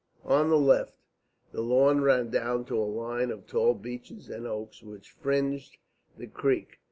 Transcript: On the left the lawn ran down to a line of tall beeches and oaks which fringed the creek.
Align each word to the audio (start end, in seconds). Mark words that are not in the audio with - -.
On 0.25 0.49
the 0.49 0.57
left 0.57 0.97
the 1.51 1.61
lawn 1.61 2.01
ran 2.01 2.31
down 2.31 2.65
to 2.65 2.75
a 2.75 2.89
line 2.89 3.29
of 3.29 3.45
tall 3.45 3.75
beeches 3.75 4.29
and 4.29 4.47
oaks 4.47 4.81
which 4.81 5.11
fringed 5.11 5.77
the 6.17 6.25
creek. 6.25 6.79